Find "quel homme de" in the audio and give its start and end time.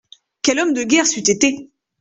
0.41-0.81